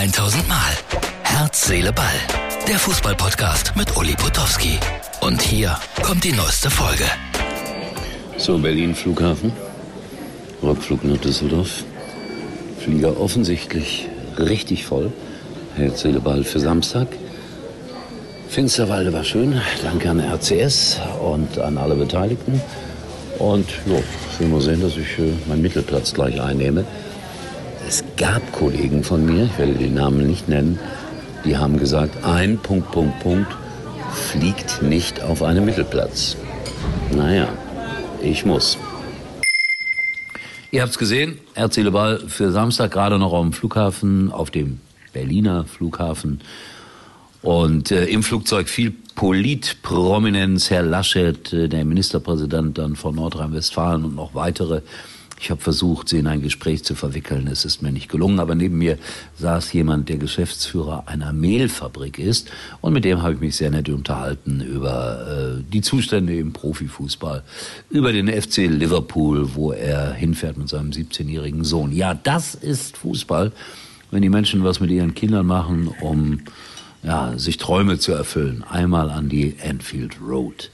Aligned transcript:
1000 0.00 0.48
Mal. 0.48 0.72
Herz, 1.24 1.66
Seele, 1.66 1.92
Ball. 1.92 2.06
Der 2.66 2.78
Fußballpodcast 2.78 3.76
mit 3.76 3.94
Uli 3.98 4.14
Potowski. 4.14 4.78
Und 5.20 5.42
hier 5.42 5.76
kommt 6.02 6.24
die 6.24 6.32
neueste 6.32 6.70
Folge. 6.70 7.04
So, 8.38 8.56
Berlin 8.56 8.94
Flughafen. 8.94 9.52
Rückflug 10.62 11.04
nach 11.04 11.18
Düsseldorf. 11.18 11.84
Flieger 12.82 13.20
offensichtlich 13.20 14.08
richtig 14.38 14.86
voll. 14.86 15.12
Herz, 15.76 16.00
Seele, 16.00 16.20
Ball 16.20 16.44
für 16.44 16.60
Samstag. 16.60 17.08
Finsterwalde 18.48 19.12
war 19.12 19.24
schön. 19.24 19.60
Danke 19.82 20.08
an 20.08 20.18
RCS 20.18 20.98
und 21.20 21.58
an 21.58 21.76
alle 21.76 21.94
Beteiligten. 21.94 22.58
Und 23.38 23.68
ja, 23.84 23.98
ich 24.32 24.40
will 24.40 24.48
mal 24.48 24.62
sehen, 24.62 24.80
dass 24.80 24.96
ich 24.96 25.18
äh, 25.18 25.34
meinen 25.46 25.60
Mittelplatz 25.60 26.14
gleich 26.14 26.40
einnehme. 26.40 26.86
Es 27.90 28.04
gab 28.16 28.52
Kollegen 28.52 29.02
von 29.02 29.26
mir, 29.26 29.46
ich 29.46 29.58
werde 29.58 29.74
die 29.74 29.90
Namen 29.90 30.24
nicht 30.24 30.48
nennen, 30.48 30.78
die 31.44 31.56
haben 31.56 31.76
gesagt, 31.76 32.22
ein 32.24 32.56
Punkt, 32.56 32.92
Punkt, 32.92 33.18
Punkt 33.18 33.48
fliegt 34.12 34.80
nicht 34.80 35.20
auf 35.20 35.42
einem 35.42 35.64
Mittelplatz. 35.64 36.36
Naja, 37.12 37.48
ich 38.22 38.46
muss. 38.46 38.78
Ihr 40.70 40.82
habt 40.82 40.92
es 40.92 40.98
gesehen, 40.98 41.38
Erzähle 41.54 41.90
Ball 41.90 42.20
für 42.28 42.52
Samstag 42.52 42.92
gerade 42.92 43.18
noch 43.18 43.32
am 43.32 43.52
Flughafen, 43.52 44.30
auf 44.30 44.52
dem 44.52 44.78
Berliner 45.12 45.64
Flughafen. 45.64 46.42
Und 47.42 47.90
äh, 47.90 48.04
im 48.04 48.22
Flugzeug 48.22 48.68
viel 48.68 48.94
Politprominenz, 49.16 50.70
Herr 50.70 50.84
Laschet, 50.84 51.52
äh, 51.52 51.68
der 51.68 51.84
Ministerpräsident 51.84 52.78
dann 52.78 52.94
von 52.94 53.16
Nordrhein-Westfalen 53.16 54.04
und 54.04 54.14
noch 54.14 54.36
weitere. 54.36 54.82
Ich 55.42 55.50
habe 55.50 55.62
versucht, 55.62 56.10
sie 56.10 56.18
in 56.18 56.26
ein 56.26 56.42
Gespräch 56.42 56.84
zu 56.84 56.94
verwickeln. 56.94 57.46
Es 57.46 57.64
ist 57.64 57.80
mir 57.80 57.92
nicht 57.92 58.10
gelungen, 58.10 58.40
aber 58.40 58.54
neben 58.54 58.76
mir 58.76 58.98
saß 59.38 59.72
jemand, 59.72 60.10
der 60.10 60.18
Geschäftsführer 60.18 61.04
einer 61.06 61.32
Mehlfabrik 61.32 62.18
ist. 62.18 62.50
Und 62.82 62.92
mit 62.92 63.06
dem 63.06 63.22
habe 63.22 63.32
ich 63.32 63.40
mich 63.40 63.56
sehr 63.56 63.70
nett 63.70 63.88
unterhalten 63.88 64.60
über 64.60 65.56
äh, 65.58 65.62
die 65.72 65.80
Zustände 65.80 66.36
im 66.36 66.52
Profifußball, 66.52 67.42
über 67.88 68.12
den 68.12 68.28
FC 68.28 68.58
Liverpool, 68.68 69.54
wo 69.54 69.72
er 69.72 70.12
hinfährt 70.12 70.58
mit 70.58 70.68
seinem 70.68 70.90
17-jährigen 70.90 71.64
Sohn. 71.64 71.90
Ja, 71.92 72.12
das 72.12 72.54
ist 72.54 72.98
Fußball, 72.98 73.50
wenn 74.10 74.20
die 74.20 74.28
Menschen 74.28 74.62
was 74.62 74.78
mit 74.78 74.90
ihren 74.90 75.14
Kindern 75.14 75.46
machen, 75.46 75.88
um 76.02 76.40
ja, 77.02 77.32
sich 77.38 77.56
Träume 77.56 77.98
zu 77.98 78.12
erfüllen. 78.12 78.62
Einmal 78.68 79.08
an 79.08 79.30
die 79.30 79.56
Enfield 79.58 80.20
Road. 80.20 80.70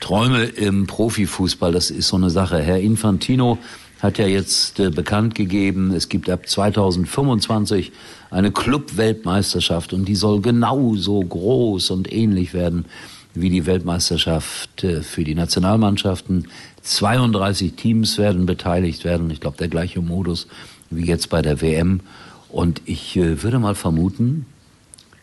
Träume 0.00 0.44
im 0.44 0.86
Profifußball, 0.86 1.72
das 1.72 1.90
ist 1.90 2.06
so 2.06 2.16
eine 2.16 2.30
Sache. 2.30 2.60
Herr 2.60 2.78
Infantino 2.78 3.58
hat 4.00 4.18
ja 4.18 4.26
jetzt 4.26 4.78
äh, 4.78 4.90
bekannt 4.90 5.34
gegeben, 5.34 5.92
es 5.92 6.08
gibt 6.08 6.28
ab 6.28 6.48
2025 6.48 7.92
eine 8.30 8.52
Club-Weltmeisterschaft 8.52 9.92
und 9.92 10.04
die 10.06 10.16
soll 10.16 10.40
genauso 10.40 11.20
groß 11.20 11.90
und 11.90 12.12
ähnlich 12.12 12.52
werden 12.52 12.84
wie 13.34 13.50
die 13.50 13.66
Weltmeisterschaft 13.66 14.84
äh, 14.84 15.02
für 15.02 15.24
die 15.24 15.34
Nationalmannschaften. 15.34 16.48
32 16.82 17.74
Teams 17.74 18.18
werden 18.18 18.46
beteiligt 18.46 19.04
werden. 19.04 19.30
Ich 19.30 19.40
glaube, 19.40 19.58
der 19.58 19.68
gleiche 19.68 20.00
Modus 20.00 20.46
wie 20.90 21.06
jetzt 21.06 21.30
bei 21.30 21.42
der 21.42 21.60
WM. 21.60 22.00
Und 22.48 22.82
ich 22.86 23.16
äh, 23.16 23.42
würde 23.42 23.58
mal 23.58 23.74
vermuten, 23.74 24.46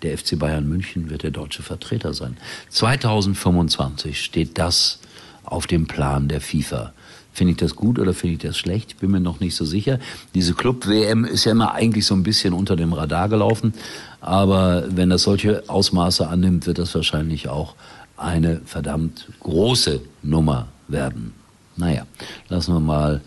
der 0.01 0.17
FC 0.17 0.38
Bayern 0.38 0.67
München 0.67 1.09
wird 1.09 1.23
der 1.23 1.31
deutsche 1.31 1.63
Vertreter 1.63 2.13
sein. 2.13 2.38
2025 2.69 4.21
steht 4.21 4.57
das 4.57 4.99
auf 5.44 5.66
dem 5.66 5.88
Plan 5.88 6.27
der 6.27 6.41
FIFA. 6.41 6.94
Finde 7.33 7.51
ich 7.51 7.57
das 7.57 7.75
gut 7.75 7.97
oder 7.97 8.13
finde 8.13 8.35
ich 8.35 8.41
das 8.41 8.57
schlecht? 8.57 8.99
Bin 8.99 9.11
mir 9.11 9.19
noch 9.19 9.39
nicht 9.39 9.55
so 9.55 9.65
sicher. 9.65 9.99
Diese 10.35 10.53
Club-WM 10.53 11.25
ist 11.25 11.45
ja 11.45 11.51
immer 11.51 11.73
eigentlich 11.73 12.05
so 12.05 12.13
ein 12.13 12.23
bisschen 12.23 12.53
unter 12.53 12.75
dem 12.75 12.93
Radar 12.93 13.27
gelaufen. 13.27 13.73
Aber 14.21 14.85
wenn 14.89 15.09
das 15.09 15.23
solche 15.23 15.67
Ausmaße 15.67 16.27
annimmt, 16.27 16.67
wird 16.67 16.77
das 16.77 16.93
wahrscheinlich 16.93 17.49
auch 17.49 17.75
eine 18.17 18.61
verdammt 18.66 19.27
große 19.39 20.01
Nummer 20.22 20.67
werden. 20.88 21.33
Naja, 21.75 22.05
lassen 22.49 22.73
wir 22.73 22.79
mal 22.79 23.22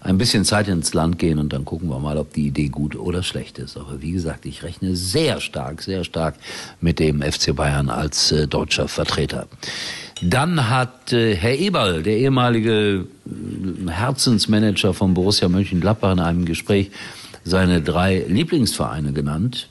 ein 0.00 0.18
bisschen 0.18 0.44
Zeit 0.44 0.68
ins 0.68 0.94
Land 0.94 1.18
gehen 1.18 1.38
und 1.38 1.52
dann 1.52 1.64
gucken 1.64 1.88
wir 1.88 1.98
mal, 1.98 2.16
ob 2.16 2.32
die 2.32 2.46
Idee 2.46 2.68
gut 2.68 2.94
oder 2.94 3.22
schlecht 3.22 3.58
ist. 3.58 3.76
Aber 3.76 4.00
wie 4.02 4.12
gesagt, 4.12 4.46
ich 4.46 4.62
rechne 4.62 4.94
sehr 4.94 5.40
stark, 5.40 5.82
sehr 5.82 6.04
stark 6.04 6.36
mit 6.80 6.98
dem 6.98 7.22
FC 7.22 7.56
Bayern 7.56 7.88
als 7.88 8.30
äh, 8.32 8.46
deutscher 8.46 8.86
Vertreter. 8.86 9.48
Dann 10.22 10.70
hat 10.70 11.12
äh, 11.12 11.34
Herr 11.34 11.58
Eberl, 11.58 12.02
der 12.02 12.16
ehemalige 12.16 13.06
äh, 13.26 13.90
Herzensmanager 13.90 14.94
von 14.94 15.14
Borussia 15.14 15.48
Mönchengladbach, 15.48 16.12
in 16.12 16.20
einem 16.20 16.44
Gespräch 16.44 16.90
seine 17.44 17.82
drei 17.82 18.24
Lieblingsvereine 18.26 19.12
genannt. 19.12 19.68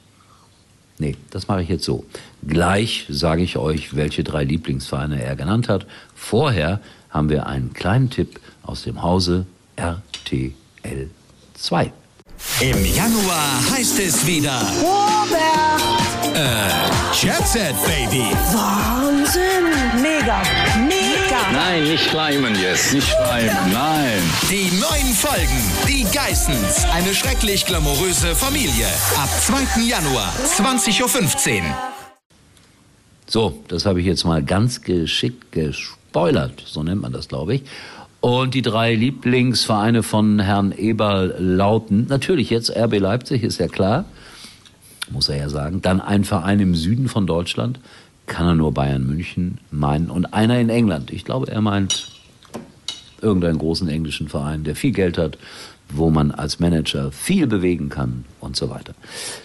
Nee, 0.97 1.17
das 1.31 1.47
mache 1.47 1.63
ich 1.63 1.69
jetzt 1.69 1.83
so. 1.83 2.05
Gleich 2.47 3.05
sage 3.09 3.41
ich 3.41 3.57
euch, 3.57 3.95
welche 3.95 4.23
drei 4.23 4.43
Lieblingsvereine 4.43 5.21
er 5.21 5.35
genannt 5.35 5.67
hat. 5.67 5.85
Vorher 6.13 6.79
haben 7.09 7.29
wir 7.29 7.47
einen 7.47 7.73
kleinen 7.73 8.09
Tipp 8.09 8.39
aus 8.63 8.83
dem 8.83 9.01
Hause 9.01 9.45
RTL 9.75 11.09
2. 11.55 11.91
Im 12.61 12.85
Januar 12.85 13.71
heißt 13.71 13.99
es 13.99 14.25
wieder 14.25 14.61
Robert! 14.81 16.35
Äh, 16.35 16.64
Jet 17.25 17.47
Set, 17.47 17.75
Baby. 17.87 18.29
Wahnsinn! 18.53 19.65
Mega! 19.99 20.43
Mega! 20.87 21.51
Nein, 21.51 21.85
nicht 21.85 22.07
schleimen 22.11 22.53
jetzt, 22.61 22.93
nicht 22.93 23.07
schleimen, 23.07 23.73
nein. 23.73 24.21
Die 24.51 24.69
neuen 24.79 25.11
Folgen, 25.11 25.59
die 25.87 26.03
Geissens, 26.15 26.85
eine 26.93 27.15
schrecklich 27.15 27.65
glamouröse 27.65 28.35
Familie. 28.35 28.85
Ab 29.17 29.29
2. 29.41 29.81
Januar, 29.81 30.31
20.15 30.55 31.61
Uhr. 31.61 31.63
So, 33.25 33.59
das 33.69 33.87
habe 33.87 34.01
ich 34.01 34.05
jetzt 34.05 34.23
mal 34.23 34.43
ganz 34.43 34.83
geschickt 34.83 35.51
gespoilert, 35.51 36.61
so 36.63 36.83
nennt 36.83 37.01
man 37.01 37.11
das, 37.11 37.27
glaube 37.27 37.55
ich. 37.55 37.63
Und 38.21 38.53
die 38.53 38.61
drei 38.61 38.93
Lieblingsvereine 38.93 40.03
von 40.03 40.39
Herrn 40.39 40.71
Eberl 40.77 41.33
lauten 41.39 42.05
natürlich 42.07 42.51
jetzt 42.51 42.69
RB 42.69 42.99
Leipzig, 42.99 43.41
ist 43.41 43.59
ja 43.59 43.67
klar, 43.67 44.05
muss 45.11 45.29
er 45.29 45.37
ja 45.37 45.49
sagen. 45.49 45.81
Dann 45.81 46.01
ein 46.01 46.23
Verein 46.23 46.59
im 46.59 46.75
Süden 46.75 47.07
von 47.07 47.27
Deutschland, 47.27 47.79
kann 48.27 48.47
er 48.47 48.55
nur 48.55 48.73
Bayern 48.73 49.05
München 49.05 49.59
meinen. 49.71 50.09
Und 50.09 50.33
einer 50.33 50.59
in 50.59 50.69
England. 50.69 51.11
Ich 51.11 51.25
glaube, 51.25 51.51
er 51.51 51.61
meint 51.61 52.09
irgendeinen 53.21 53.57
großen 53.57 53.87
englischen 53.87 54.29
Verein, 54.29 54.63
der 54.63 54.75
viel 54.75 54.91
Geld 54.91 55.17
hat, 55.17 55.37
wo 55.89 56.09
man 56.09 56.31
als 56.31 56.59
Manager 56.59 57.11
viel 57.11 57.47
bewegen 57.47 57.89
kann 57.89 58.25
und 58.39 58.55
so 58.55 58.69
weiter. 58.69 58.93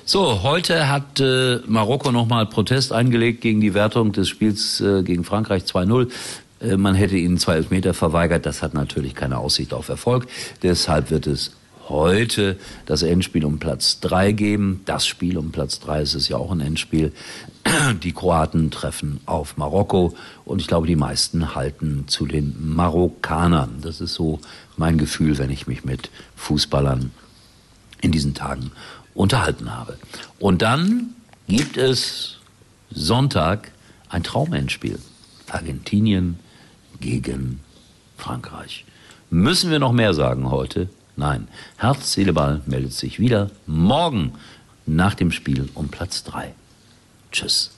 So, 0.04 0.42
heute 0.42 0.88
hat 0.88 1.20
äh, 1.20 1.58
Marokko 1.66 2.12
nochmal 2.12 2.46
Protest 2.46 2.92
eingelegt 2.92 3.42
gegen 3.42 3.60
die 3.60 3.74
Wertung 3.74 4.12
des 4.12 4.28
Spiels 4.28 4.80
äh, 4.80 5.02
gegen 5.02 5.24
Frankreich 5.24 5.64
2-0. 5.64 6.10
Äh, 6.60 6.76
man 6.76 6.94
hätte 6.94 7.16
ihnen 7.16 7.38
zwei 7.38 7.56
Elfmeter 7.56 7.92
verweigert. 7.92 8.46
Das 8.46 8.62
hat 8.62 8.74
natürlich 8.74 9.14
keine 9.14 9.38
Aussicht 9.38 9.74
auf 9.74 9.88
Erfolg. 9.88 10.26
Deshalb 10.62 11.10
wird 11.10 11.26
es 11.26 11.52
heute 11.90 12.56
das 12.86 13.02
Endspiel 13.02 13.44
um 13.44 13.58
Platz 13.58 14.00
drei 14.00 14.32
geben. 14.32 14.80
Das 14.86 15.06
Spiel 15.06 15.36
um 15.36 15.52
Platz 15.52 15.80
drei 15.80 16.00
ist 16.00 16.14
es 16.14 16.28
ja 16.28 16.36
auch 16.38 16.50
ein 16.50 16.60
Endspiel. 16.60 17.12
Die 18.02 18.12
Kroaten 18.12 18.70
treffen 18.70 19.20
auf 19.26 19.56
Marokko 19.58 20.14
und 20.46 20.60
ich 20.60 20.66
glaube, 20.66 20.86
die 20.86 20.96
meisten 20.96 21.54
halten 21.54 22.04
zu 22.06 22.26
den 22.26 22.74
Marokkanern. 22.74 23.80
Das 23.82 24.00
ist 24.00 24.14
so 24.14 24.40
mein 24.76 24.96
Gefühl, 24.96 25.36
wenn 25.36 25.50
ich 25.50 25.66
mich 25.66 25.84
mit 25.84 26.10
Fußballern 26.36 27.10
in 28.00 28.12
diesen 28.12 28.32
Tagen 28.32 28.72
unterhalten 29.12 29.76
habe. 29.76 29.98
Und 30.38 30.62
dann 30.62 31.10
gibt 31.48 31.76
es 31.76 32.38
Sonntag 32.90 33.72
ein 34.08 34.22
Traumendspiel. 34.22 34.98
Argentinien 35.50 36.38
gegen 37.00 37.60
Frankreich. 38.16 38.84
Müssen 39.30 39.70
wir 39.70 39.78
noch 39.78 39.92
mehr 39.92 40.14
sagen 40.14 40.50
heute? 40.50 40.88
Nein. 41.16 41.48
Herz, 41.76 42.12
Seele, 42.12 42.32
Ball 42.32 42.60
meldet 42.66 42.92
sich 42.92 43.18
wieder 43.18 43.50
morgen 43.66 44.32
nach 44.86 45.14
dem 45.14 45.30
Spiel 45.32 45.68
um 45.74 45.88
Platz 45.88 46.24
3. 46.24 46.54
Tschüss. 47.32 47.70